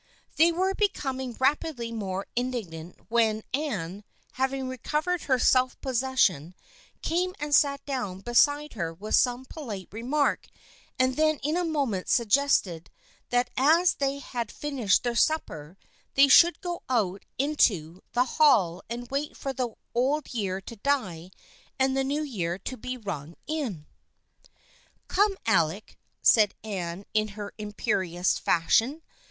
[0.35, 6.55] She was becoming rapidly more indignant when Anne, having recovered her self possession,
[7.03, 10.47] came and sat down beside her with some polite remark,
[10.97, 12.89] and then in a moment suggested
[13.29, 15.77] that as they had finished their supper
[16.15, 21.29] they should go out into the hall and wait for the old year to die
[21.77, 23.85] and the New Year to be rung in.
[24.41, 25.55] THE FRIENDSHIP OF ANNE 209" Come,
[25.85, 29.03] Alec/' said Anne in her imperious fashion.